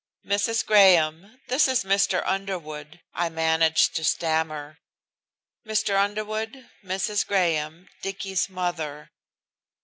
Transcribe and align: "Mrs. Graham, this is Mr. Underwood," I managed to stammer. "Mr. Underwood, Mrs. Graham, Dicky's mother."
"Mrs. 0.25 0.65
Graham, 0.65 1.39
this 1.47 1.67
is 1.67 1.83
Mr. 1.83 2.23
Underwood," 2.25 3.01
I 3.13 3.29
managed 3.29 3.95
to 3.97 4.03
stammer. 4.03 4.79
"Mr. 5.63 5.95
Underwood, 5.95 6.67
Mrs. 6.83 7.23
Graham, 7.23 7.87
Dicky's 8.01 8.49
mother." 8.49 9.11